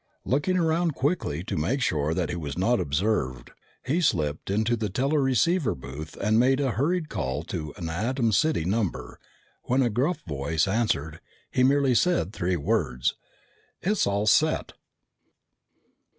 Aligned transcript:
Looking 0.25 0.57
around 0.57 0.95
quickly 0.95 1.43
to 1.43 1.55
make 1.57 1.79
sure 1.79 2.15
that 2.15 2.31
he 2.31 2.35
was 2.35 2.57
not 2.57 2.79
observed, 2.79 3.51
he 3.85 4.01
slipped 4.01 4.49
into 4.49 4.75
the 4.75 4.89
teleceiver 4.89 5.75
booth 5.75 6.17
and 6.17 6.39
made 6.39 6.59
a 6.59 6.71
hurried 6.71 7.07
call 7.07 7.43
to 7.43 7.71
an 7.77 7.87
Atom 7.87 8.31
City 8.31 8.65
number. 8.65 9.19
When 9.65 9.83
a 9.83 9.91
gruff 9.91 10.23
voice 10.25 10.67
answered, 10.67 11.19
he 11.51 11.63
merely 11.63 11.93
said 11.93 12.33
three 12.33 12.55
words: 12.57 13.13
"It's 13.83 14.07
all 14.07 14.25
set!" 14.25 14.73